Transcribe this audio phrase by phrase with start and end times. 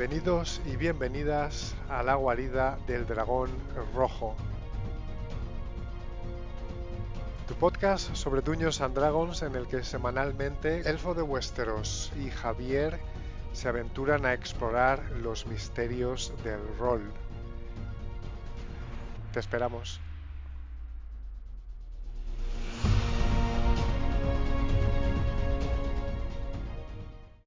[0.00, 3.50] Bienvenidos y bienvenidas a la guarida del dragón
[3.94, 4.34] rojo.
[7.46, 12.98] Tu podcast sobre Dungeons and Dragons en el que semanalmente Elfo de Westeros y Javier
[13.52, 17.02] se aventuran a explorar los misterios del rol.
[19.34, 20.00] Te esperamos.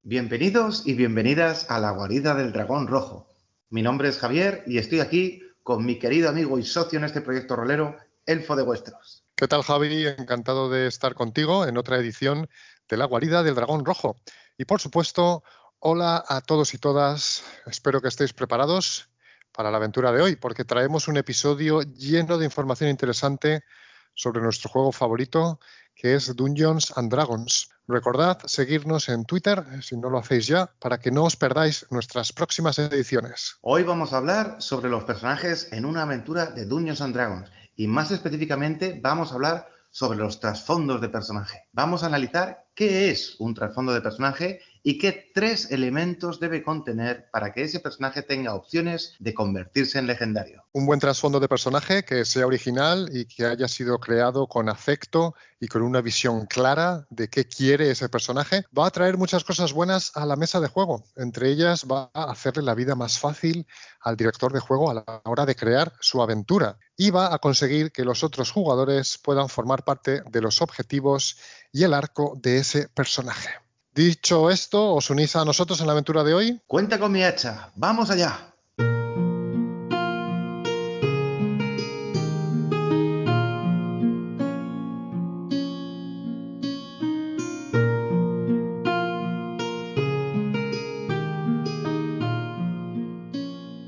[0.06, 3.26] Bienvenidos y bienvenidas a la guarida del dragón rojo.
[3.70, 7.22] Mi nombre es Javier y estoy aquí con mi querido amigo y socio en este
[7.22, 7.96] proyecto rolero,
[8.26, 9.24] Elfo de Vuestros.
[9.34, 10.06] ¿Qué tal Javi?
[10.06, 12.50] Encantado de estar contigo en otra edición
[12.86, 14.16] de la guarida del dragón rojo.
[14.58, 15.42] Y por supuesto,
[15.78, 17.42] hola a todos y todas.
[17.64, 19.08] Espero que estéis preparados
[19.52, 23.64] para la aventura de hoy, porque traemos un episodio lleno de información interesante
[24.12, 25.60] sobre nuestro juego favorito,
[25.94, 27.70] que es Dungeons and Dragons.
[27.86, 32.32] Recordad seguirnos en Twitter, si no lo hacéis ya, para que no os perdáis nuestras
[32.32, 33.56] próximas ediciones.
[33.60, 37.86] Hoy vamos a hablar sobre los personajes en una aventura de Dungeons and Dragons y
[37.86, 41.68] más específicamente vamos a hablar sobre los trasfondos de personaje.
[41.72, 47.30] Vamos a analizar qué es un trasfondo de personaje y qué tres elementos debe contener
[47.32, 50.62] para que ese personaje tenga opciones de convertirse en legendario.
[50.72, 55.34] Un buen trasfondo de personaje que sea original y que haya sido creado con afecto
[55.58, 59.72] y con una visión clara de qué quiere ese personaje, va a traer muchas cosas
[59.72, 61.02] buenas a la mesa de juego.
[61.16, 63.66] Entre ellas va a hacerle la vida más fácil
[64.00, 67.90] al director de juego a la hora de crear su aventura y va a conseguir
[67.90, 71.38] que los otros jugadores puedan formar parte de los objetivos
[71.72, 73.50] y el arco de ese personaje.
[73.94, 76.60] Dicho esto, ¿os unís a nosotros en la aventura de hoy?
[76.66, 78.50] Cuenta con mi hacha, vamos allá.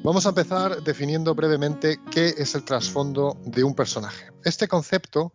[0.04, 4.30] Vamos a empezar definiendo brevemente qué es el trasfondo de un personaje.
[4.44, 5.32] Este concepto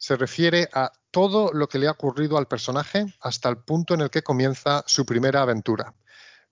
[0.00, 4.00] se refiere a todo lo que le ha ocurrido al personaje hasta el punto en
[4.00, 5.94] el que comienza su primera aventura.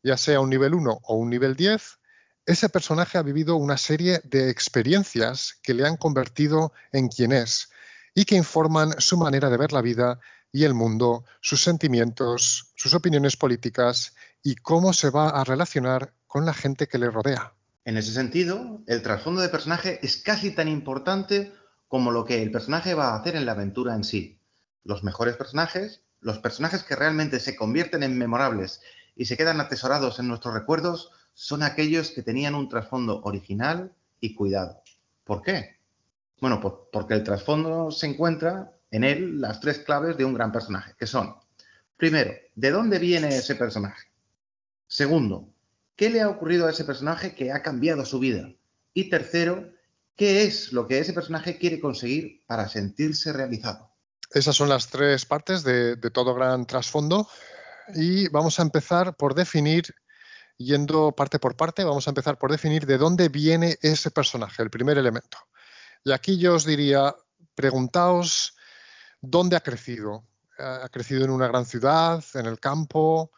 [0.03, 1.99] Ya sea un nivel 1 o un nivel 10,
[2.45, 7.71] ese personaje ha vivido una serie de experiencias que le han convertido en quien es
[8.15, 10.21] y que informan su manera de ver la vida
[10.53, 16.45] y el mundo, sus sentimientos, sus opiniones políticas y cómo se va a relacionar con
[16.45, 17.55] la gente que le rodea.
[17.87, 21.55] En ese sentido, el trasfondo de personaje es casi tan importante
[21.89, 24.39] como lo que el personaje va a hacer en la aventura en sí.
[24.85, 28.81] Los mejores personajes, los personajes que realmente se convierten en memorables
[29.17, 34.35] y se quedan atesorados en nuestros recuerdos, son aquellos que tenían un trasfondo original y
[34.35, 34.83] cuidado.
[35.25, 35.79] ¿Por qué?
[36.41, 36.61] Bueno,
[36.93, 41.07] porque el trasfondo se encuentra en él las tres claves de un gran personaje, que
[41.07, 41.35] son,
[41.97, 44.09] primero, ¿de dónde viene ese personaje?
[44.87, 45.49] Segundo,
[45.97, 48.51] ¿qué le ha ocurrido a ese personaje que ha cambiado su vida?
[48.95, 49.71] Y tercero,
[50.19, 53.95] qué es lo que ese personaje quiere conseguir para sentirse realizado.
[54.33, 57.29] Esas son las tres partes de, todo gran trasfondo
[57.95, 59.95] y vamos a empezar por definir,
[60.59, 64.71] yendo parte por parte, vamos a empezar por definir de dónde viene ese personaje, el
[64.71, 65.39] primer elemento.
[66.05, 67.15] Y aquí yo os diría,
[67.55, 68.57] preguntaos
[69.21, 70.25] dónde ha crecido.
[70.59, 73.31] ¿Ha crecido en una gran ciudad, en el campo?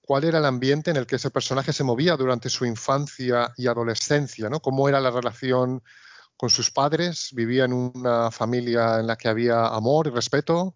[0.00, 3.66] ¿Cuál era el ambiente en el que ese personaje se movía durante su infancia y
[3.66, 4.48] adolescencia?
[4.48, 4.60] ¿no?
[4.60, 5.82] ¿Cómo era la relación
[6.42, 10.74] con sus padres, vivía en una familia en la que había amor y respeto,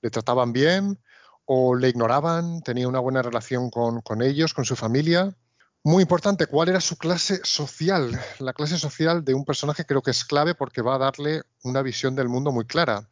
[0.00, 0.98] le trataban bien
[1.44, 5.36] o le ignoraban, tenía una buena relación con, con ellos, con su familia.
[5.82, 8.18] Muy importante, ¿cuál era su clase social?
[8.38, 11.82] La clase social de un personaje creo que es clave porque va a darle una
[11.82, 13.10] visión del mundo muy clara.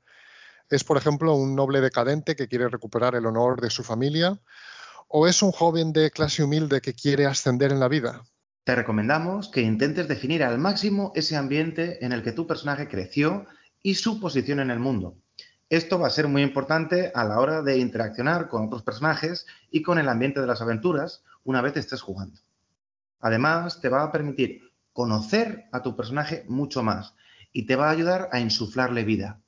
[0.71, 4.41] Es, por ejemplo, un noble decadente que quiere recuperar el honor de su familia
[5.09, 8.23] o es un joven de clase humilde que quiere ascender en la vida.
[8.65, 13.47] Te recomendamos que intentes definir al máximo ese ambiente en el que tu personaje creció
[13.83, 15.17] y su posición en el mundo.
[15.69, 19.83] Esto va a ser muy importante a la hora de interaccionar con otros personajes y
[19.83, 22.39] con el ambiente de las aventuras una vez estés jugando.
[23.19, 27.15] Además, te va a permitir conocer a tu personaje mucho más
[27.53, 29.41] y te va a ayudar a insuflarle vida.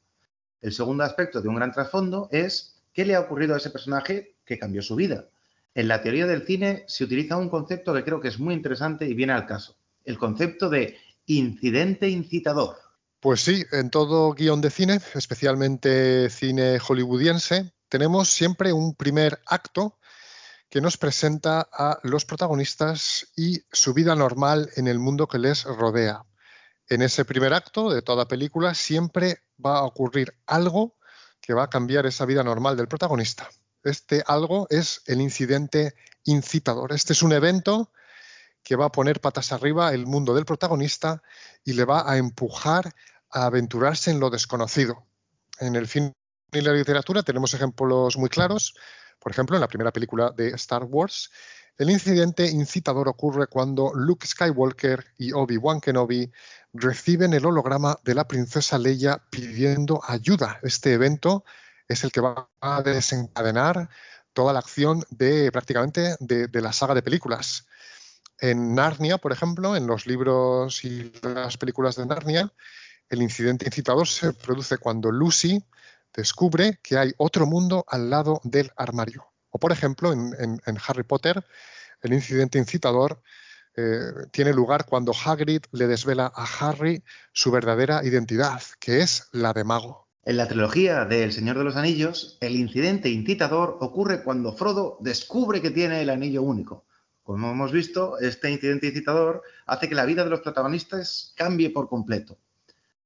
[0.60, 4.34] El segundo aspecto de un gran trasfondo es qué le ha ocurrido a ese personaje
[4.44, 5.26] que cambió su vida.
[5.74, 9.06] En la teoría del cine se utiliza un concepto que creo que es muy interesante
[9.06, 9.76] y viene al caso.
[10.04, 12.76] El concepto de incidente incitador.
[13.18, 19.98] Pues sí, en todo guion de cine, especialmente cine hollywoodiense, tenemos siempre un primer acto
[20.68, 25.64] que nos presenta a los protagonistas y su vida normal en el mundo que les
[25.64, 26.24] rodea.
[26.88, 30.96] En ese primer acto de toda película siempre va a ocurrir algo
[31.40, 33.48] que va a cambiar esa vida normal del protagonista.
[33.84, 35.94] Este algo es el incidente
[36.24, 36.92] incitador.
[36.92, 37.92] Este es un evento
[38.62, 41.22] que va a poner patas arriba el mundo del protagonista
[41.64, 42.94] y le va a empujar
[43.30, 45.06] a aventurarse en lo desconocido.
[45.60, 46.12] En el cine
[46.50, 48.74] y la literatura tenemos ejemplos muy claros.
[49.18, 51.30] Por ejemplo, en la primera película de Star Wars,
[51.76, 56.30] el incidente incitador ocurre cuando Luke Skywalker y Obi-Wan Kenobi
[56.72, 60.60] reciben el holograma de la princesa Leia pidiendo ayuda.
[60.62, 61.44] Este evento
[61.88, 63.88] es el que va a desencadenar
[64.32, 67.66] toda la acción de prácticamente de, la saga de películas.
[68.38, 72.52] En Narnia, por ejemplo, en los libros y las películas de Narnia,
[73.08, 75.64] el incidente incitador se produce cuando Lucy
[76.12, 79.26] descubre que hay otro mundo al lado del armario.
[79.50, 81.44] O, por ejemplo, en, Harry Potter,
[82.02, 83.22] el incidente incitador
[83.76, 89.52] eh, tiene lugar cuando Hagrid le desvela a Harry su verdadera identidad, que es la
[89.52, 90.03] de mago.
[90.26, 94.96] En la trilogía de El Señor de los Anillos, el incidente incitador ocurre cuando Frodo
[95.00, 96.86] descubre que tiene el anillo único.
[97.22, 101.90] Como hemos visto, este incidente incitador hace que la vida de los protagonistas cambie por
[101.90, 102.38] completo.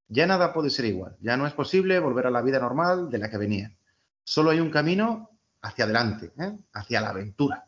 [0.06, 3.19] Ya nada puede ser igual, ya no es posible volver a la vida normal de
[3.19, 3.76] la que venían.
[4.23, 5.31] Solo hay un camino
[5.61, 6.56] hacia adelante, ¿eh?
[6.73, 7.65] hacia la aventura.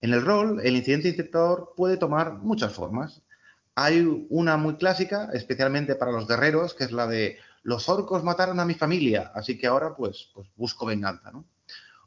[0.00, 3.20] En el rol, el incidente incitador puede tomar muchas formas.
[3.74, 8.60] Hay una muy clásica, especialmente para los guerreros, que es la de los orcos mataron
[8.60, 11.32] a mi familia, así que ahora pues, pues busco venganza.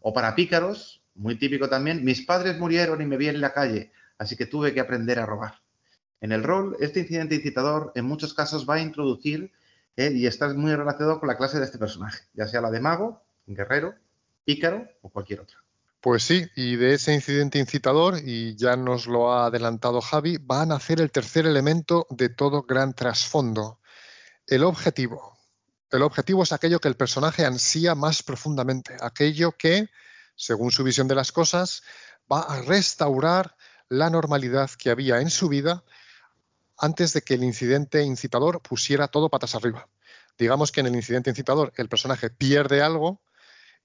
[0.02, 3.92] O para pícaros, muy típico también, mis padres murieron y me vi en la calle,
[4.20, 5.56] así que tuve que aprender a robar.
[6.22, 9.52] En el rol, este incidente incitador en muchos casos va a introducir
[9.96, 12.80] eh, y está muy relacionado con la clase de este personaje, ya sea la de
[12.80, 13.96] mago, guerrero,
[14.46, 15.58] pícaro o cualquier otra.
[16.02, 20.62] Pues sí, y de ese incidente incitador, y ya nos lo ha adelantado Javi, va
[20.62, 23.80] a nacer el tercer elemento de todo gran trasfondo,
[24.46, 25.37] el objetivo.
[25.90, 29.90] El objetivo es aquello que el personaje ansía más profundamente, aquello que,
[30.36, 31.84] según su visión de las cosas,
[32.32, 33.56] va a restaurar
[33.88, 35.84] la normalidad que había en su vida
[36.78, 39.88] antes de que el incidente incitador pusiera todo patas arriba.
[40.38, 43.22] Digamos que en el incidente incitador el personaje pierde algo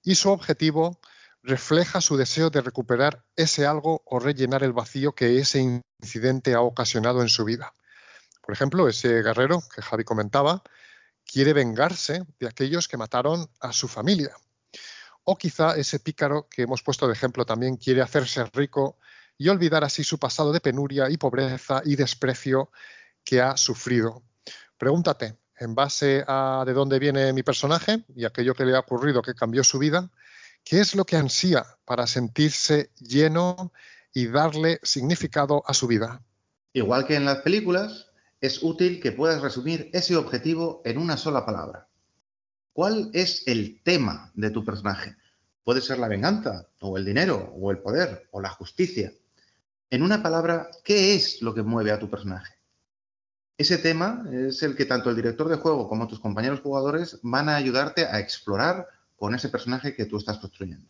[0.03, 0.99] y su objetivo
[1.41, 6.61] refleja su deseo de recuperar ese algo o rellenar el vacío que ese incidente ha
[6.61, 7.73] ocasionado en su vida.
[8.41, 10.63] Por ejemplo, ese guerrero que Javi comentaba
[11.25, 14.35] quiere vengarse de aquellos que mataron a su familia.
[15.23, 18.97] O quizá ese pícaro que hemos puesto de ejemplo también quiere hacerse rico
[19.37, 22.71] y olvidar así su pasado de penuria y pobreza y desprecio
[23.23, 24.23] que ha sufrido.
[24.77, 29.21] Pregúntate, en base a de dónde viene mi personaje y aquello que le ha ocurrido
[29.21, 30.09] que cambió su vida,
[30.63, 33.71] ¿qué es lo que ansía para sentirse lleno
[34.13, 36.21] y darle significado a su vida?
[36.73, 38.07] Igual que en las películas,
[38.43, 41.87] es útil que puedas resumir ese objetivo en una sola palabra.
[42.73, 45.15] ¿Cuál es el tema de tu personaje?
[45.63, 49.13] Puede ser la venganza, o el dinero, o el poder, o la justicia.
[49.89, 52.53] En una palabra, ¿qué es lo que mueve a tu personaje?
[53.57, 57.47] Ese tema es el que tanto el director de juego como tus compañeros jugadores van
[57.47, 60.89] a ayudarte a explorar con ese personaje que tú estás construyendo.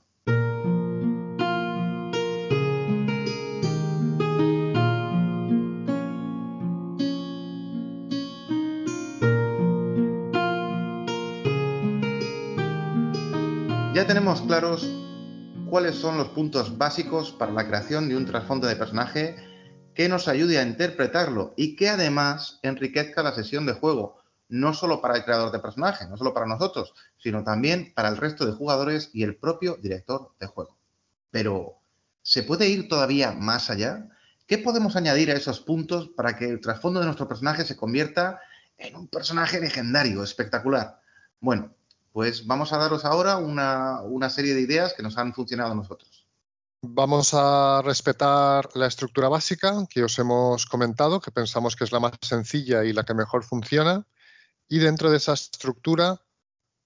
[14.07, 14.87] Tenemos claros
[15.69, 19.35] cuáles son los puntos básicos para la creación de un trasfondo de personaje
[19.95, 24.17] que nos ayude a interpretarlo y que además enriquezca la sesión de juego,
[24.49, 28.17] no solo para el creador de personaje, no solo para nosotros, sino también para el
[28.17, 30.77] resto de jugadores y el propio director de juego.
[31.31, 31.79] Pero,
[32.21, 34.09] ¿se puede ir todavía más allá?
[34.45, 38.39] ¿Qué podemos añadir a esos puntos para que el trasfondo de nuestro personaje se convierta
[38.77, 40.99] en un personaje legendario, espectacular?
[41.39, 41.73] Bueno,
[42.13, 46.27] pues vamos a daros ahora una, serie de ideas que nos han funcionado a nosotros.
[46.83, 51.99] Vamos a respetar la estructura básica que os hemos comentado, que pensamos que es la
[51.99, 54.05] más sencilla y la que mejor funciona.
[54.69, 56.21] Y dentro de esa estructura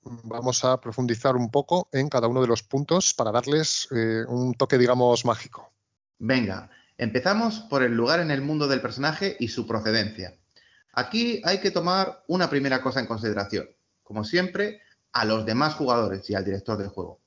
[0.01, 4.53] vamos a profundizar un poco en cada uno de los puntos para darles eh, un
[4.53, 5.73] toque, digamos, mágico.
[6.19, 10.37] Venga, empezamos por el lugar en el mundo del personaje y su procedencia.
[10.93, 13.67] Aquí hay que tomar una primera cosa en consideración.
[14.03, 14.81] Como siempre,
[15.17, 17.19] a los demás jugadores y al director del juego.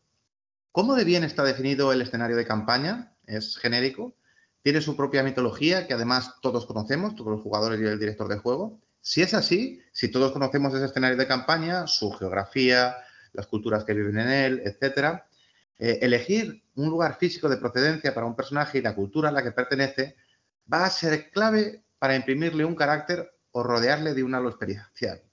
[0.71, 3.17] ¿Cómo de bien está definido el escenario de campaña?
[3.27, 4.15] Es genérico.
[4.63, 8.39] Tiene su propia mitología que además todos conocemos, todos los jugadores y el director del
[8.39, 8.79] juego.
[9.01, 12.95] Si es así, si todos conocemos ese escenario de campaña, su geografía,
[13.33, 15.27] las culturas que viven en él, etcétera,
[15.77, 19.43] eh, elegir un lugar físico de procedencia para un personaje y la cultura a la
[19.43, 20.15] que pertenece
[20.73, 25.25] va a ser clave para imprimirle un carácter o rodearle de un halo experiencial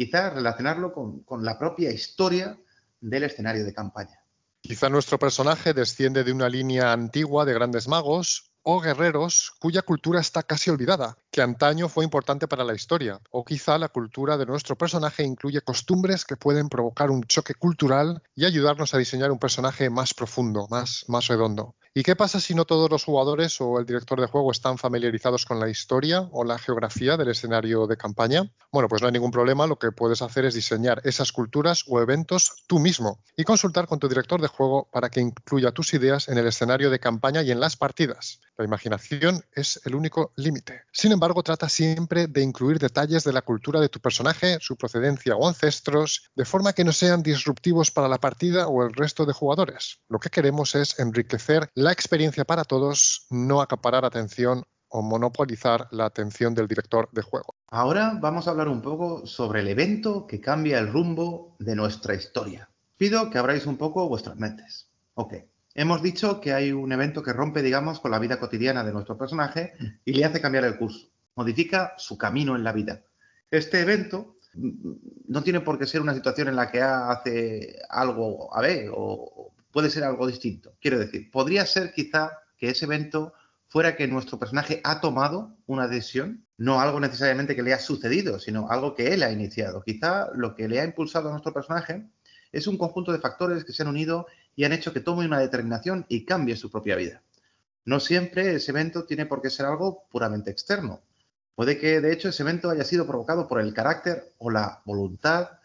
[0.00, 2.58] quizás relacionarlo con, la propia historia
[3.02, 4.18] del escenario de campaña.
[4.62, 10.20] Quizá nuestro personaje desciende de una línea antigua de grandes magos o guerreros cuya cultura
[10.20, 14.46] está casi olvidada, que antaño fue importante para la historia, o quizá la cultura de
[14.46, 19.38] nuestro personaje incluye costumbres que pueden provocar un choque cultural y ayudarnos a diseñar un
[19.38, 21.76] personaje más profundo, más, más redondo.
[21.92, 25.44] ¿Y qué pasa si no todos los jugadores o el director de juego están familiarizados
[25.44, 28.48] con la historia o la geografía del escenario de campaña?
[28.70, 32.00] Bueno, pues no hay ningún problema, lo que puedes hacer es diseñar esas culturas o
[32.00, 36.28] eventos tú mismo y consultar con tu director de juego para que incluya tus ideas
[36.28, 38.40] en el escenario de campaña y en las partidas.
[38.56, 40.82] La imaginación es el único límite.
[40.92, 45.36] Sin embargo, trata siempre de incluir detalles de la cultura de tu personaje, su procedencia
[45.36, 49.34] o ancestros, de forma que no sean disruptivos para la partida o el resto de
[49.34, 50.00] jugadores.
[50.08, 56.06] Lo que queremos es enriquecer la experiencia para todos, no acaparar atención o monopolizar la
[56.06, 57.54] atención del director de juego.
[57.68, 62.14] Ahora vamos a hablar un poco sobre el evento que cambia el rumbo de nuestra
[62.14, 62.70] historia.
[62.96, 64.88] Pido que abráis un poco vuestras mentes.
[65.12, 65.34] Ok,
[65.74, 69.16] hemos dicho que hay un evento que rompe, digamos, con la vida cotidiana de nuestro
[69.16, 69.72] personaje
[70.04, 73.02] y le hace cambiar el curso, modifica su camino en la vida.
[73.50, 74.92] Este evento mm,
[75.28, 79.52] no tiene por qué ser una situación en la que hace algo a B o
[79.70, 80.74] puede ser algo distinto.
[80.80, 83.32] Quiero decir, podría ser quizá que ese evento
[83.68, 88.40] fuera que nuestro personaje ha tomado una decisión, no algo necesariamente que le ha sucedido,
[88.40, 89.82] sino algo que él ha iniciado.
[89.82, 92.10] Quizá lo que le ha impulsado a nuestro personaje
[92.52, 94.26] es un conjunto de factores que se han unido
[94.56, 97.22] y han hecho que tome una determinación y cambie su propia vida.
[97.84, 101.00] No siempre ese evento tiene por qué ser algo puramente externo.
[101.54, 105.59] Puede que, de hecho, ese evento haya sido provocado por el carácter o la voluntad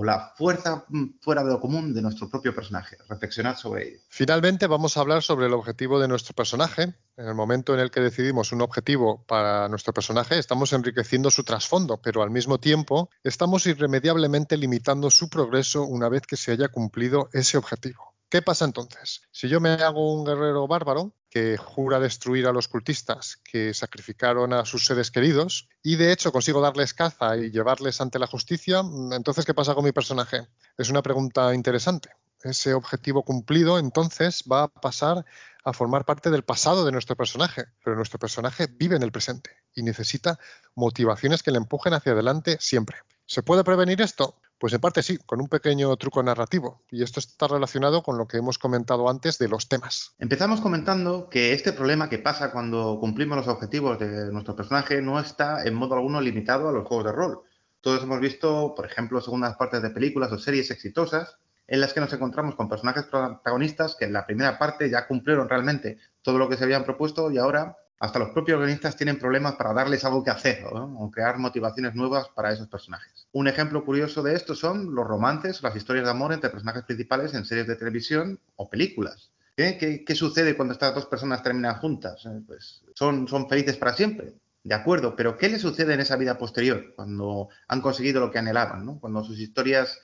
[0.00, 2.96] o la fuerza mm, fuera de lo común de nuestro propio personaje.
[3.08, 3.98] Reflexionad sobre ello.
[4.08, 6.94] Finalmente vamos a hablar sobre el objetivo de nuestro personaje.
[7.16, 11.42] En el momento en el que decidimos un objetivo para nuestro personaje, estamos enriqueciendo su
[11.42, 16.68] trasfondo, pero al mismo tiempo estamos irremediablemente limitando su progreso una vez que se haya
[16.68, 18.14] cumplido ese objetivo.
[18.28, 19.22] ¿Qué pasa entonces?
[19.32, 24.52] Si yo me hago un guerrero bárbaro que jura destruir a los cultistas que sacrificaron
[24.52, 28.82] a sus seres queridos y de hecho consigo darles caza y llevarles ante la justicia,
[29.12, 30.48] entonces ¿qué pasa con mi personaje?
[30.76, 32.10] Es una pregunta interesante.
[32.42, 35.24] Ese objetivo cumplido entonces va a pasar
[35.64, 39.50] a formar parte del pasado de nuestro personaje, pero nuestro personaje vive en el presente
[39.74, 40.38] y necesita
[40.74, 42.98] motivaciones que le empujen hacia adelante siempre.
[43.26, 44.40] ¿Se puede prevenir esto?
[44.58, 46.82] Pues en parte sí, con un pequeño truco narrativo.
[46.90, 50.14] Y esto está relacionado con lo que hemos comentado antes de los temas.
[50.18, 55.20] Empezamos comentando que este problema que pasa cuando cumplimos los objetivos de nuestro personaje no
[55.20, 57.42] está en modo alguno limitado a los juegos de rol.
[57.80, 61.38] Todos hemos visto, por ejemplo, segundas partes de películas o series exitosas
[61.68, 65.48] en las que nos encontramos con personajes protagonistas que en la primera parte ya cumplieron
[65.48, 69.56] realmente todo lo que se habían propuesto y ahora hasta los propios guionistas tienen problemas
[69.56, 73.26] para darles algo que hacer o crear motivaciones nuevas para esos personajes.
[73.32, 77.34] Un ejemplo curioso de esto son los romances las historias de amor entre personajes principales
[77.34, 79.30] en series de televisión o películas.
[79.56, 82.24] ¿Qué, sucede cuando estas dos personas terminan juntas?
[82.26, 84.34] Eh, pues son, son felices para siempre.
[84.62, 88.38] De acuerdo, pero ¿qué les sucede en esa vida posterior cuando han conseguido lo que
[88.38, 89.00] anhelaban?
[89.00, 89.98] Cuando sus historias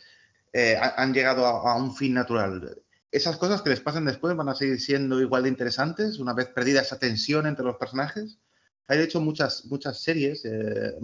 [0.52, 2.76] eh, han llegado a, un fin natural
[3.14, 6.48] esas cosas que les pasan después van a seguir siendo igual de interesantes una vez
[6.48, 8.38] perdida esa tensión entre los personajes.
[8.88, 10.96] Hay de hecho muchas, muchas series, eh,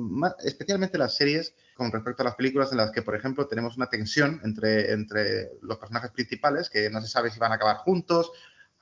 [0.44, 3.88] especialmente las series con respecto a las películas en las que, por ejemplo, tenemos una
[3.88, 8.32] tensión entre, entre los personajes principales que no se sabe si van a acabar juntos,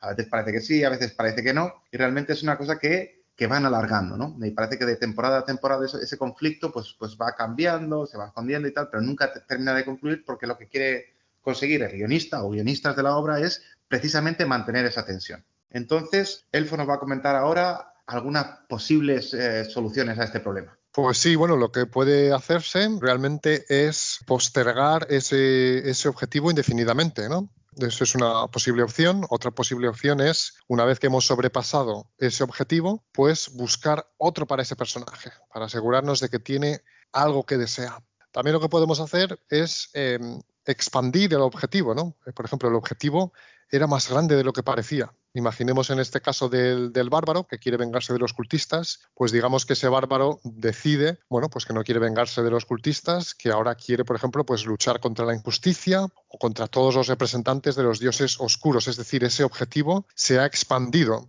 [0.01, 2.79] a veces parece que sí, a veces parece que no, y realmente es una cosa
[2.79, 4.35] que, que van alargando, ¿no?
[4.45, 8.29] Y parece que de temporada a temporada ese, conflicto pues, pues va cambiando, se va
[8.29, 12.45] escondiendo y tal, pero nunca termina de concluir porque lo que quiere conseguir el guionista
[12.45, 15.45] o guionistas de la obra es precisamente mantener esa tensión.
[15.71, 20.79] Entonces, Elfo nos va a comentar ahora algunas posibles eh, soluciones a este problema.
[20.93, 27.51] Pues sí, bueno, lo que puede hacerse realmente es postergar ese, objetivo indefinidamente, ¿no?
[27.77, 29.25] Eso es una posible opción.
[29.29, 34.63] Otra posible opción es, una vez que hemos sobrepasado ese objetivo, pues buscar otro para
[34.63, 36.81] ese personaje, para asegurarnos de que tiene
[37.13, 38.03] algo que desea.
[38.33, 42.15] También lo que podemos hacer es em, expandir el objetivo, ¿no?
[42.27, 43.33] Eh, por ejemplo, el objetivo
[43.71, 45.13] era más grande de lo que parecía.
[45.35, 49.75] Imaginemos en este caso del, bárbaro que quiere vengarse de los cultistas, pues digamos que
[49.75, 54.05] ese bárbaro decide, bueno, pues que no quiere vengarse de los cultistas, que ahora quiere,
[54.05, 58.41] por ejemplo, pues luchar contra la injusticia o contra todos los representantes de los dioses
[58.41, 58.89] oscuros.
[58.89, 61.29] Es decir, ese objetivo se ha expandido.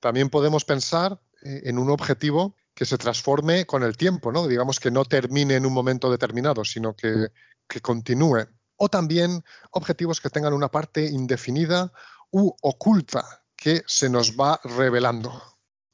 [0.00, 4.46] También podemos pensar eh, en un objetivo que se transforme con el tiempo, ¿no?
[4.46, 7.28] Digamos que no termine en un momento determinado, sino que,
[7.66, 11.92] que continúe o también objetivos que tengan una parte indefinida
[12.30, 13.24] u oculta
[13.56, 15.32] que se nos va revelando.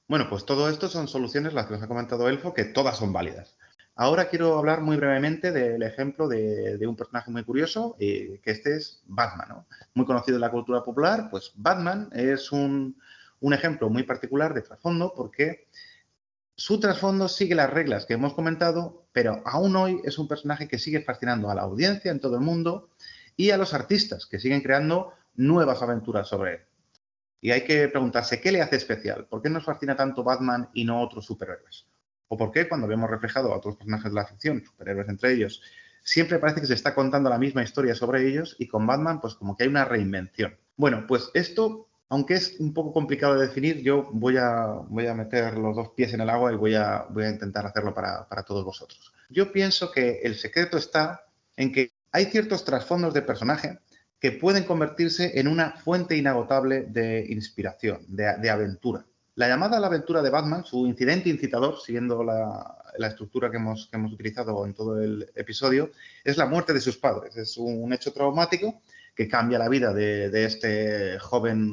[0.09, 3.13] Bueno, pues todo esto son soluciones, las que nos ha comentado Elfo, que todas son
[3.13, 3.57] válidas.
[3.95, 8.77] Ahora quiero hablar muy brevemente del ejemplo de, un personaje muy curioso, eh, que este
[8.77, 12.97] es Batman, Muy conocido en la cultura popular, pues Batman es un,
[13.41, 15.69] un ejemplo muy particular de trasfondo porque
[16.63, 20.79] su trasfondo sigue las reglas que hemos comentado, pero aún hoy es un personaje que
[20.79, 22.89] sigue fascinando a la audiencia en todo el mundo
[23.37, 26.61] y a los artistas que siguen creando nuevas aventuras sobre él.
[27.41, 29.27] Y hay que preguntarse, ¿qué le hace especial?
[29.27, 31.89] ¿Por qué nos fascina tanto Batman y no otros superhéroes?
[32.29, 35.63] ¿O por qué cuando vemos reflejado a otros personajes de la ficción, superhéroes entre ellos,
[36.05, 39.35] siempre parece que se está contando la misma historia sobre ellos y con Batman pues
[39.35, 40.57] como que hay una reinvención?
[40.77, 45.15] Bueno, pues esto, aunque es un poco complicado de definir, yo voy a, voy a
[45.15, 48.29] meter los dos pies en el agua y voy a, voy a intentar hacerlo para,
[48.29, 49.15] para todos vosotros.
[49.31, 51.25] Yo pienso que el secreto está
[51.57, 53.79] en que hay ciertos trasfondos de personaje
[54.21, 59.07] que pueden convertirse en una fuente inagotable de inspiración, de, aventura.
[59.37, 62.77] La llamada a la aventura de Batman, su incidente incitador, siguiendo la,
[63.09, 65.91] estructura que hemos, utilizado en todo el episodio,
[66.23, 67.39] es la muerte de sus padres.
[67.39, 68.83] Es un, hecho traumático
[69.15, 71.73] que cambia la vida de, este joven,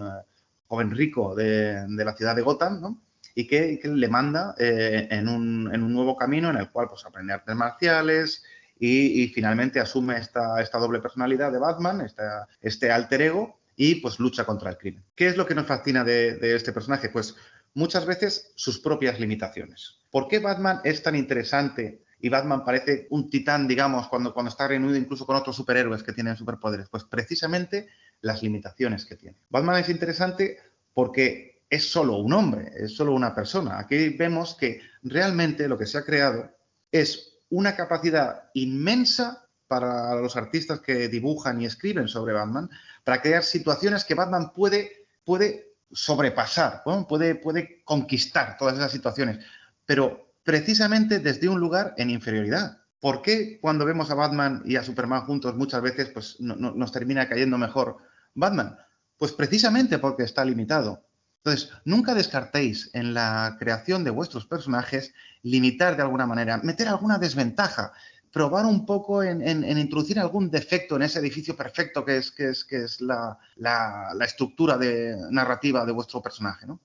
[0.68, 3.02] joven rico de, la ciudad de Gotham,
[3.36, 7.56] y que, le manda eh, en, un, nuevo camino en el cual pues, aprende artes
[7.56, 8.44] marciales,
[8.82, 12.08] y, finalmente asume esta, esta, doble personalidad de Batman,
[12.62, 15.06] este alter ego, y pues lucha contra el crimen.
[15.16, 17.08] ¿Qué es lo que nos fascina de, este personaje?
[17.08, 17.34] Pues
[17.74, 20.00] muchas veces sus propias limitaciones.
[20.12, 24.68] ¿Por qué Batman es tan interesante y Batman parece un titán, digamos, cuando, cuando está
[24.68, 26.90] reunido incluso con otros superhéroes que tienen superpoderes?
[26.90, 27.88] Pues precisamente
[28.22, 29.38] las limitaciones que tiene.
[29.50, 30.58] Batman es interesante
[30.94, 33.80] porque es solo un hombre, es solo una persona.
[33.80, 36.52] Aquí vemos que realmente lo que se ha creado
[36.92, 42.70] es una capacidad inmensa para los artistas que dibujan y escriben sobre Batman,
[43.04, 49.46] para crear situaciones que Batman puede, puede sobrepasar, puede, puede conquistar todas esas situaciones,
[49.86, 52.80] pero precisamente desde un lugar en inferioridad.
[53.00, 57.30] ¿Por qué cuando vemos a Batman y a Superman juntos muchas veces pues, nos termina
[57.30, 57.98] cayendo mejor
[58.34, 58.76] Batman?
[59.16, 61.06] Pues precisamente porque está limitado.
[61.44, 67.20] Entonces, nunca descartéis en la creación de vuestros personajes limitar de alguna manera, meter alguna
[67.20, 67.94] desventaja,
[68.34, 72.66] probar un poco en, introducir algún defecto en ese edificio perfecto que es, que es,
[72.66, 73.38] que es la,
[74.26, 76.66] estructura de, narrativa de vuestro personaje.
[76.66, 76.80] ¿no?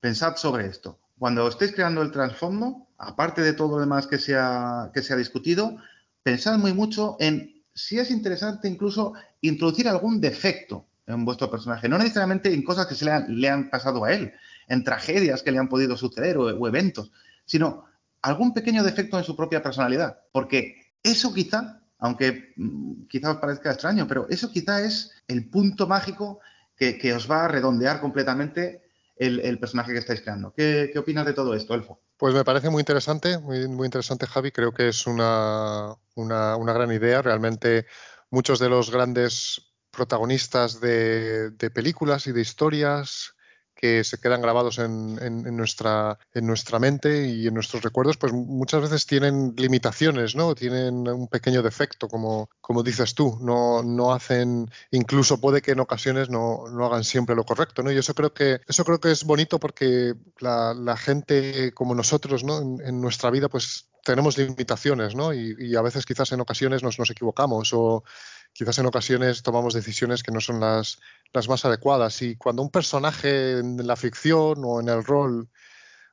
[0.00, 0.98] Pensad sobre esto.
[1.18, 5.14] Cuando estéis creando el trasfondo, aparte de todo lo demás que se ha, que se
[5.14, 5.76] ha discutido,
[6.22, 11.88] pensad muy mucho en si es interesante incluso introducir algún defecto en vuestro personaje.
[11.88, 14.32] No necesariamente en cosas que se le han, pasado a él,
[14.68, 17.10] en tragedias que le han podido suceder o, eventos,
[17.44, 17.84] sino
[18.22, 20.20] algún pequeño defecto en su propia personalidad.
[20.30, 25.86] Porque eso quizá, aunque mm, quizá os parezca extraño, pero eso quizá es el punto
[25.86, 26.40] mágico
[26.76, 28.82] que, os va a redondear completamente
[29.16, 30.52] el, personaje que estáis creando.
[30.54, 32.00] ¿Qué, opinas de todo esto, Elfo?
[32.20, 34.52] Pues me parece muy interesante, muy, muy interesante, Javi.
[34.52, 37.22] Creo que es una, una, una gran idea.
[37.22, 37.86] Realmente
[38.28, 43.36] muchos de los grandes protagonistas de, películas y de historias
[43.80, 45.16] que se quedan grabados en,
[45.56, 50.54] nuestra, en nuestra mente y en nuestros recuerdos, pues muchas veces tienen limitaciones, ¿no?
[50.54, 53.38] Tienen un pequeño defecto, como, como dices tú.
[53.40, 57.90] No, no hacen, incluso puede que en ocasiones no, no, hagan siempre lo correcto, ¿no?
[57.90, 62.60] Y eso creo que, eso creo que es bonito porque la, gente como nosotros, ¿no?
[62.60, 65.32] En, nuestra vida, pues tenemos limitaciones, ¿no?
[65.32, 67.72] Y, a veces quizás en ocasiones nos, nos equivocamos
[68.52, 70.98] quizás en ocasiones tomamos decisiones que no son las,
[71.32, 72.22] las más adecuadas.
[72.22, 75.48] Y cuando un personaje en la ficción o en el rol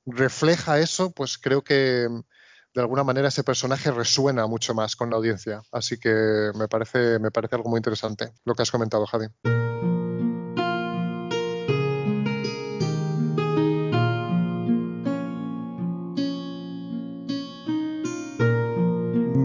[0.06, 2.08] refleja eso, pues creo que
[2.74, 5.62] de alguna manera ese personaje resuena mucho más con la audiencia.
[5.72, 9.28] Así que me parece, me parece algo muy interesante lo que has comentado, Javi.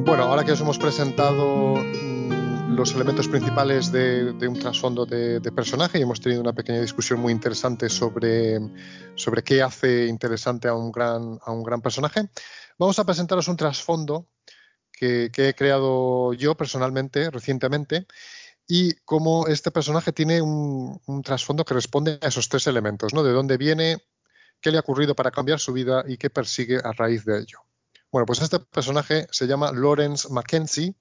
[0.05, 1.77] Bueno, ahora que os hemos presentado
[2.75, 7.33] los elementos principales de, un trasfondo de, personaje y hemos tenido una pequeña discusión muy
[7.33, 8.59] interesante sobre,
[9.15, 12.29] sobre qué hace interesante a un, gran, a un gran personaje.
[12.79, 14.29] Vamos a presentaros un trasfondo
[14.91, 18.07] que, he creado yo personalmente recientemente
[18.67, 23.23] y cómo este personaje tiene un, un trasfondo que responde a esos tres elementos, ¿no?
[23.23, 23.99] De dónde viene,
[24.61, 27.59] qué le ha ocurrido para cambiar su vida y qué persigue a raíz de ello.
[28.11, 30.95] Bueno, pues este personaje se llama Lawrence Mackenzie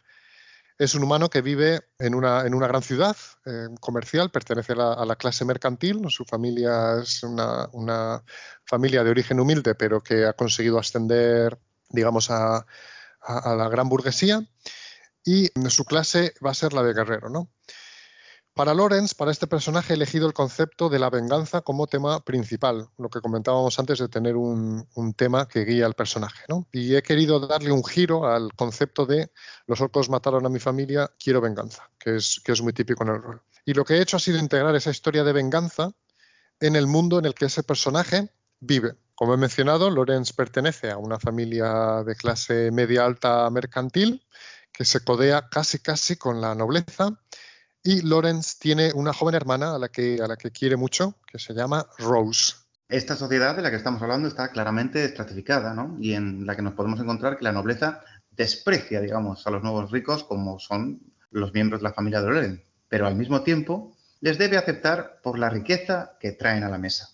[0.82, 3.16] es un humano que vive en una, en una gran ciudad
[3.46, 8.24] eh, comercial, pertenece a la, clase mercantil, su familia es una,
[8.66, 12.66] familia de origen humilde, pero que ha conseguido ascender, digamos, a,
[13.20, 14.44] a la gran burguesía,
[15.24, 17.52] y su clase va a ser la de guerrero, ¿no?
[18.62, 22.90] Para Lorenz, para este personaje, he elegido el concepto de la venganza como tema principal,
[23.00, 24.86] lo que comentábamos antes de tener un,
[25.18, 26.46] tema que guía al personaje.
[26.72, 29.32] Y he querido darle un giro al concepto de
[29.66, 33.10] los orcos mataron a mi familia, quiero venganza, que es, que es muy típico en
[33.10, 33.42] el rol.
[33.66, 35.90] Y lo que he hecho ha sido integrar esa historia de venganza
[36.60, 38.94] en el mundo en el que ese personaje vive.
[39.16, 44.24] Como he mencionado, Lorenz pertenece a una familia de clase media alta mercantil
[44.72, 47.18] que se codea casi casi con la nobleza
[47.84, 51.40] y Lorenz tiene una joven hermana a la que, a la que quiere mucho, que
[51.40, 52.54] se llama Rose.
[52.88, 55.98] Esta sociedad de la que estamos hablando está claramente estratificada, ¿no?
[56.00, 59.92] Y en la que nos podemos encontrar que la nobleza desprecia, digamos, a los nuevos
[59.92, 64.38] ricos como son los miembros de la familia de Lorenz, pero al mismo tiempo les
[64.38, 67.10] debe aceptar por la riqueza que traen a la mesa.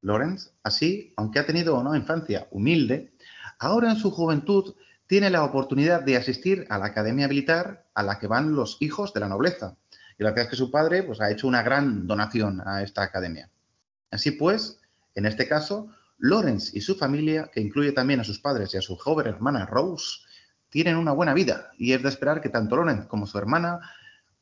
[0.00, 3.14] Lorenz, así, aunque ha tenido una infancia humilde,
[3.58, 4.74] ahora en su juventud
[5.06, 9.12] tiene la oportunidad de asistir a la academia militar a la que van los hijos
[9.14, 9.76] de la nobleza.
[10.18, 13.50] Verdad es que su padre pues, ha hecho una gran donación a esta academia.
[14.10, 14.80] Así pues,
[15.14, 18.82] en este caso, Lorenz y su familia, que incluye también a sus padres y a
[18.82, 20.20] su joven hermana Rose,
[20.68, 23.80] tienen una buena vida y es de esperar que tanto Lorenz como su hermana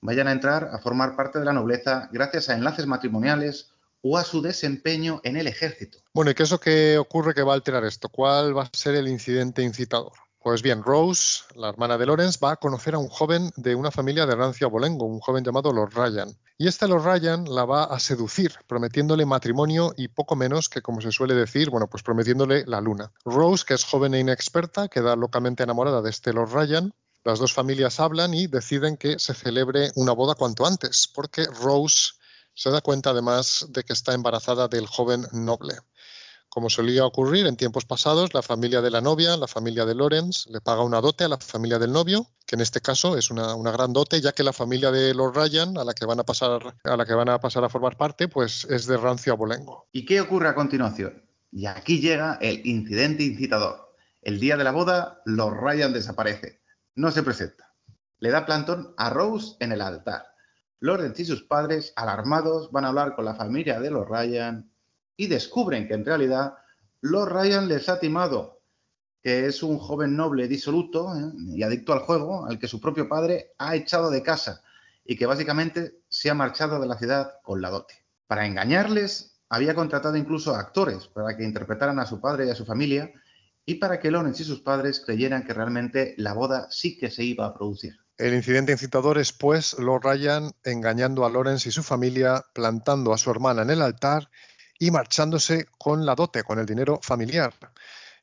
[0.00, 4.24] vayan a entrar a formar parte de la nobleza gracias a enlaces matrimoniales o a
[4.24, 5.98] su desempeño en el ejército.
[6.14, 8.08] Bueno, ¿y qué es lo que ocurre que va a alterar esto?
[8.08, 10.12] ¿Cuál va a ser el incidente incitador?
[10.42, 13.90] Pues bien, Rose, la hermana de Lawrence, va a conocer a un joven de una
[13.90, 16.34] familia de rancia Abolengo, un joven llamado Lord Ryan.
[16.56, 21.02] Y este Lord Ryan la va a seducir, prometiéndole matrimonio y poco menos que, como
[21.02, 23.12] se suele decir, bueno, pues prometiéndole la luna.
[23.26, 26.94] Rose, que es joven e inexperta, queda locamente enamorada de este Lord Ryan.
[27.22, 32.12] Las dos familias hablan y deciden que se celebre una boda cuanto antes, porque Rose
[32.54, 35.74] se da cuenta además de que está embarazada del joven noble.
[36.50, 40.48] Como solía ocurrir en tiempos pasados, la familia de la novia, la familia de Lorenz,
[40.48, 43.54] le paga una dote a la familia del novio, que en este caso es una,
[43.70, 46.74] gran dote, ya que la familia de Lord Ryan, a la que van a pasar,
[46.82, 49.86] a la que van a pasar a formar parte, pues es de rancio abolengo.
[49.92, 51.22] ¿Y qué ocurre a continuación?
[51.52, 53.94] Y aquí llega el incidente incitador.
[54.20, 56.62] El día de la boda, Lord Ryan desaparece.
[56.96, 57.72] No se presenta.
[58.18, 60.26] Le da plantón a Rose en el altar.
[60.80, 64.70] Lorenz y sus padres, alarmados, van a hablar con la familia de Lord Ryan
[65.20, 66.54] y descubren que en realidad
[67.02, 68.62] Lord Ryan les ha timado,
[69.22, 71.30] que es un joven noble disoluto ¿eh?
[71.54, 74.62] y adicto al juego, al que su propio padre ha echado de casa
[75.04, 78.06] y que básicamente se ha marchado de la ciudad con la dote.
[78.26, 82.64] Para engañarles, había contratado incluso actores para que interpretaran a su padre y a su
[82.64, 83.12] familia
[83.66, 87.24] y para que Lawrence y sus padres creyeran que realmente la boda sí que se
[87.24, 87.94] iba a producir.
[88.16, 93.18] El incidente incitador es, pues, Lord Ryan engañando a Lawrence y su familia, plantando a
[93.18, 94.30] su hermana en el altar
[94.80, 97.52] y marchándose con la dote, con el dinero familiar.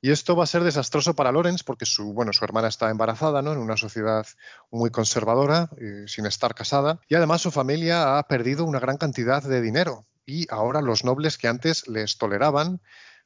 [0.02, 3.42] Y esto va a ser desastroso para Lorenz porque su, bueno, su hermana está embarazada
[3.42, 3.54] ¿no?
[3.54, 4.26] en una sociedad
[4.72, 9.42] muy conservadora, eh, sin estar casada, y además su familia ha perdido una gran cantidad
[9.42, 10.06] de dinero.
[10.26, 12.82] Y ahora los nobles que antes les toleraban,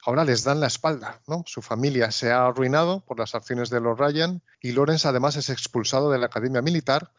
[0.06, 1.22] ahora les dan la espalda.
[1.26, 1.44] ¿no?
[1.48, 5.50] Su familia se ha arruinado por las acciones de los Ryan y Lorenz además es
[5.50, 7.12] expulsado de la academia militar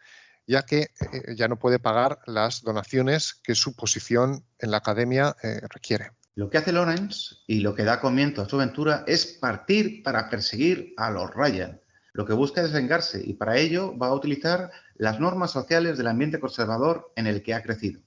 [0.46, 5.36] ya que eh, ya no puede pagar las donaciones que su posición en la academia
[5.42, 6.12] eh, requiere.
[6.34, 10.30] Lo que hace Lawrence y lo que da comienzo a su aventura es partir para
[10.30, 11.80] perseguir a los Ryan.
[12.14, 16.06] Lo que busca es vengarse y para ello va a utilizar las normas sociales del
[16.06, 18.00] ambiente conservador en el que ha crecido.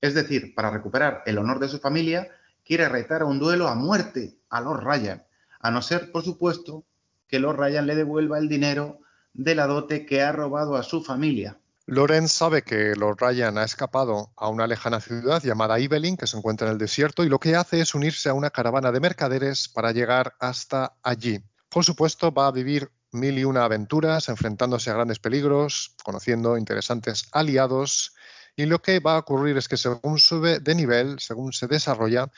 [0.00, 2.28] Es decir, para recuperar el honor de su familia,
[2.64, 5.24] quiere retar a un duelo a muerte a Lord Ryan,
[5.60, 6.84] a no ser, por supuesto,
[7.28, 9.00] que Lord Ryan le devuelva el dinero
[9.36, 11.58] de la dote que ha robado a su familia.
[11.88, 16.36] Lorenz sabe que Lord Ryan ha escapado a una lejana ciudad llamada Ibelin, que se
[16.36, 19.68] encuentra en el desierto, y lo que hace es unirse a una caravana de mercaderes
[19.68, 21.38] para llegar hasta allí.
[21.68, 27.28] Por supuesto, va a vivir mil y una aventuras, enfrentándose a grandes peligros, conociendo interesantes
[27.30, 28.14] aliados,
[28.56, 32.30] y lo que va a ocurrir es que según sube de nivel, según se desarrolla,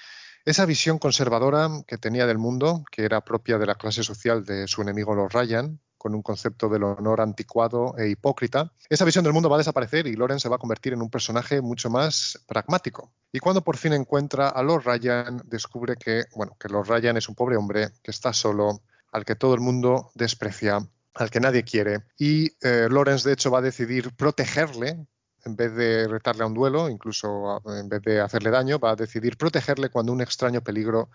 [0.45, 4.67] esa visión conservadora que tenía del mundo, que era propia de la clase social de
[4.67, 9.33] su enemigo Lord Ryan, con un concepto del honor anticuado e hipócrita, esa visión del
[9.33, 12.39] mundo va a desaparecer y Loren se va a convertir en un personaje mucho más
[12.47, 13.13] pragmático.
[13.33, 17.29] Y cuando por fin encuentra a Lord Ryan, descubre que, bueno, que Lord Ryan es
[17.29, 18.81] un pobre hombre que está solo,
[19.13, 20.79] al que todo el mundo desprecia,
[21.15, 22.05] al que nadie quiere.
[22.17, 25.07] Y eh, Lawrence, de hecho, va a decidir protegerle
[25.45, 28.97] en vez de retarle a un duelo, incluso en vez de hacerle daño, va a
[28.97, 31.11] decidir protegerle cuando un extraño peligro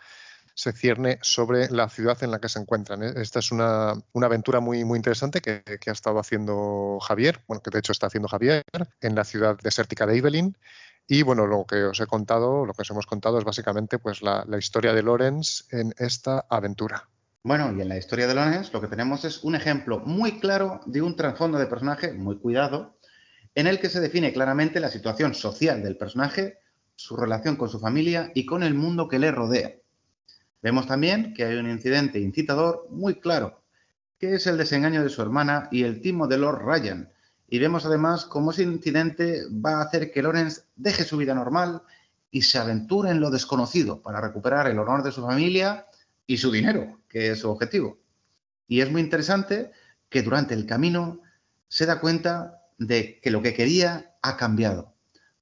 [0.53, 3.03] se cierne sobre la ciudad en la que se encuentran.
[3.03, 3.13] ¿eh?
[3.15, 7.79] Esta es una, aventura muy, muy interesante que, ha estado haciendo Javier, bueno, que de
[7.79, 8.63] hecho está haciendo Javier,
[9.01, 10.57] en la ciudad desértica de Ibelin.
[11.07, 14.21] Y bueno, lo que os he contado, lo que os hemos contado es básicamente pues
[14.21, 17.09] la, historia de Lorenz en esta aventura.
[17.43, 20.79] Bueno, y en la historia de Lorenz lo que tenemos es un ejemplo muy claro
[20.85, 22.97] de un trasfondo de personaje muy cuidado,
[23.53, 26.59] en el que se define claramente la situación social del personaje,
[26.95, 29.73] su relación con su familia y con el mundo que le rodea.
[30.63, 33.61] Vemos también que hay un incidente incitador muy claro,
[34.17, 37.09] que es el desengaño de su hermana y el timo de Lord Ryan.
[37.49, 41.83] Y vemos además cómo ese incidente va a hacer que Lawrence deje su vida normal
[42.31, 45.85] y se aventura en lo desconocido para recuperar el honor de su familia
[46.25, 47.99] y su dinero, que es su objetivo.
[48.65, 49.71] Y es muy interesante
[50.07, 51.19] que durante el camino
[51.67, 54.93] se da cuenta de que lo que quería ha cambiado.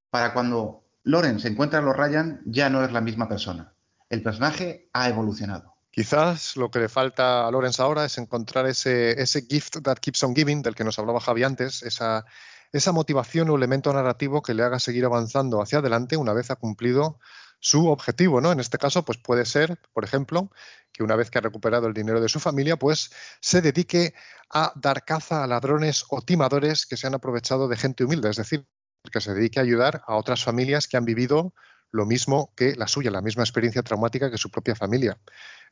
[0.09, 3.70] Para cuando Loren se encuentra a los Ryan, ya no es la misma persona.
[4.11, 5.73] El personaje ha evolucionado.
[5.89, 9.15] Quizás lo que le falta a Lorenz ahora es encontrar ese,
[9.49, 12.25] gift that keeps on giving del que nos hablaba Javi antes, esa,
[12.73, 16.57] esa motivación o elemento narrativo que le haga seguir avanzando hacia adelante una vez ha
[16.57, 17.19] cumplido
[17.61, 18.51] su objetivo, ¿no?
[18.51, 20.51] En este caso, pues puede ser, por ejemplo,
[20.91, 24.13] que una vez que ha recuperado el dinero de su familia, pues se dedique
[24.49, 28.35] a dar caza a ladrones o timadores que se han aprovechado de gente humilde, es
[28.35, 28.67] decir,
[29.09, 31.53] que se dedique a ayudar a otras familias que han vivido
[31.91, 35.17] lo mismo que la suya, la misma experiencia traumática que su propia familia.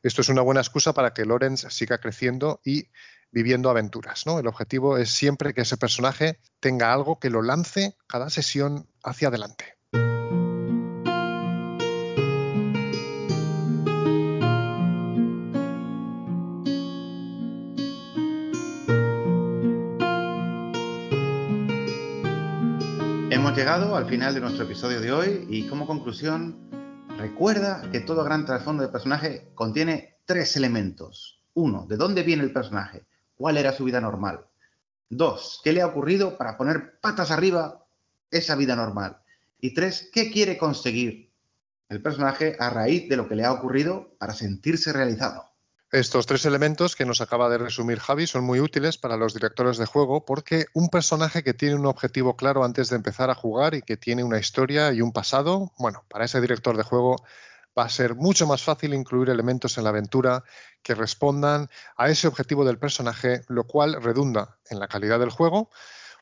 [0.02, 2.88] Esto es una buena excusa para que Lorenz siga creciendo y
[3.30, 4.26] viviendo aventuras.
[4.26, 4.38] ¿no?
[4.38, 9.28] El objetivo es siempre que ese personaje tenga algo que lo lance cada sesión hacia
[9.28, 9.79] adelante.
[23.60, 26.56] Llegado al final de nuestro episodio de hoy y como conclusión,
[27.18, 31.42] recuerda que todo gran trasfondo de personaje contiene tres elementos.
[31.52, 33.04] Uno, ¿de dónde viene el personaje?
[33.34, 34.46] ¿Cuál era su vida normal?
[35.10, 37.84] Dos, ¿qué le ha ocurrido para poner patas arriba
[38.30, 39.18] esa vida normal?
[39.60, 41.30] Y tres, ¿qué quiere conseguir
[41.90, 45.49] el personaje a raíz de lo que le ha ocurrido para sentirse realizado?
[45.92, 49.76] Estos tres elementos que nos acaba de resumir Javi son muy útiles para los directores
[49.76, 53.74] de juego porque un personaje que tiene un objetivo claro antes de empezar a jugar
[53.74, 57.16] y que tiene una historia y un pasado, bueno, para ese director de juego
[57.76, 60.44] va a ser mucho más fácil incluir elementos en la aventura
[60.80, 65.70] que respondan a ese objetivo del personaje, lo cual redunda en la calidad del juego,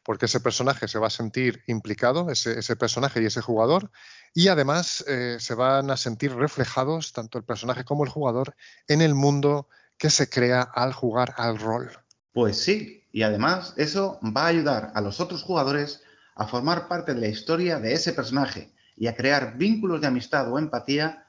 [0.03, 3.91] porque ese personaje se va a sentir implicado, ese, personaje y ese jugador,
[4.35, 8.55] y además eh, se van a sentir reflejados, tanto el personaje como el jugador,
[8.87, 11.91] en el mundo que se crea al jugar al rol.
[12.33, 16.03] Pues sí, y además eso va a ayudar a los otros jugadores
[16.37, 20.53] a formar parte de la historia de ese personaje y a crear vínculos de amistad
[20.53, 21.27] o empatía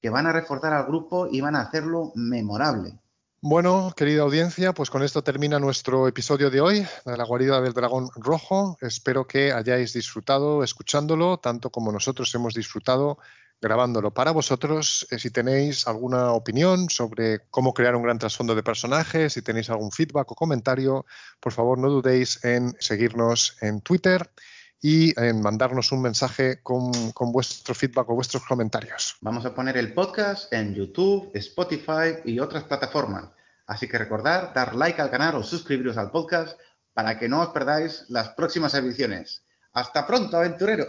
[0.00, 2.98] que van a reforzar al grupo y van a hacerlo memorable.
[3.40, 7.72] Bueno, querida audiencia, pues con esto termina nuestro episodio de hoy de la guarida del
[7.72, 8.76] dragón rojo.
[8.80, 13.18] Espero que hayáis disfrutado escuchándolo, tanto como nosotros hemos disfrutado
[13.60, 15.06] grabándolo para vosotros.
[15.12, 19.70] Eh, si tenéis alguna opinión sobre cómo crear un gran trasfondo de personajes, si tenéis
[19.70, 21.06] algún feedback o comentario,
[21.38, 24.32] por favor no dudéis en seguirnos en Twitter
[24.80, 29.16] y en mandarnos un mensaje con, con, vuestro feedback o vuestros comentarios.
[29.20, 33.30] Vamos a poner el podcast en YouTube, Spotify y otras plataformas.
[33.66, 36.58] Así que recordad dar like al canal o suscribiros al podcast
[36.94, 39.44] para que no os perdáis las próximas ediciones.
[39.72, 40.86] Hasta pronto, aventurero.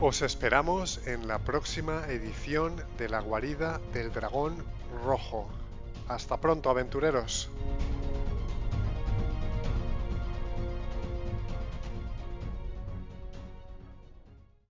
[0.00, 4.64] Os esperamos en la próxima edición de La Guarida del Dragón
[5.04, 5.48] Rojo.
[6.06, 7.50] Hasta pronto, aventureros.